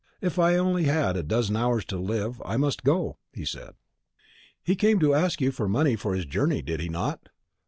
'If 0.19 0.39
I 0.39 0.53
had 0.53 0.59
only 0.59 0.89
a 0.89 1.21
dozen 1.21 1.55
hours 1.55 1.85
to 1.85 1.97
live, 1.99 2.41
I 2.43 2.57
must 2.57 2.83
go,' 2.83 3.17
he 3.33 3.45
said." 3.45 3.75
"He 4.63 4.75
came 4.75 4.97
to 4.99 5.13
ask 5.13 5.39
you 5.39 5.51
for 5.51 5.69
money 5.69 5.95
for 5.95 6.15
his 6.15 6.25
journey, 6.25 6.63
did 6.63 6.79
he 6.79 6.89
not?" 6.89 7.29